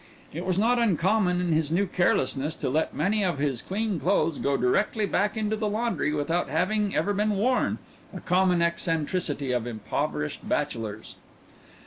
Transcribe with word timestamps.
It 0.33 0.45
was 0.47 0.57
not 0.57 0.79
uncommon 0.79 1.39
in 1.39 1.51
his 1.51 1.71
new 1.71 1.85
carelessness 1.85 2.55
to 2.55 2.71
let 2.71 2.95
many 2.95 3.23
of 3.23 3.37
his 3.37 3.61
clean 3.61 3.99
clothes 3.99 4.39
go 4.39 4.57
directly 4.57 5.05
back 5.05 5.35
to 5.35 5.55
the 5.55 5.69
laundry 5.69 6.11
without 6.11 6.49
having 6.49 6.95
ever 6.95 7.13
been 7.13 7.35
worn, 7.37 7.77
a 8.11 8.19
common 8.19 8.63
eccentricity 8.63 9.51
of 9.51 9.67
impoverished 9.67 10.49
bachelors. 10.49 11.17